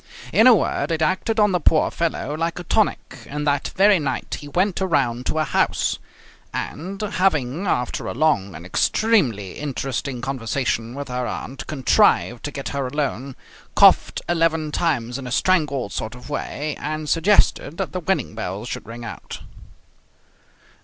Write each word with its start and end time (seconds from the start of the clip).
In 0.33 0.47
a 0.47 0.55
word, 0.55 0.89
it 0.91 1.03
acted 1.03 1.39
on 1.39 1.51
the 1.51 1.59
poor 1.59 1.91
fellow 1.91 2.35
like 2.35 2.57
a 2.57 2.63
tonic, 2.63 3.19
and 3.27 3.45
that 3.45 3.67
very 3.75 3.99
night 3.99 4.37
he 4.39 4.47
went 4.47 4.81
around 4.81 5.27
to 5.27 5.37
her 5.37 5.43
house, 5.43 5.99
and 6.51 6.99
having, 6.99 7.67
after 7.67 8.07
a 8.07 8.15
long 8.15 8.55
and 8.55 8.65
extremely 8.65 9.59
interesting 9.59 10.19
conversation 10.19 10.95
with 10.95 11.07
her 11.09 11.27
aunt, 11.27 11.67
contrived 11.67 12.43
to 12.45 12.51
get 12.51 12.69
her 12.69 12.87
alone, 12.87 13.35
coughed 13.75 14.23
eleven 14.27 14.71
times 14.71 15.19
in 15.19 15.27
a 15.27 15.31
strangled 15.31 15.91
sort 15.93 16.15
of 16.15 16.31
way, 16.31 16.75
and 16.79 17.07
suggested 17.07 17.77
that 17.77 17.91
the 17.91 17.99
wedding 17.99 18.33
bells 18.33 18.67
should 18.67 18.87
ring 18.87 19.05
out. 19.05 19.41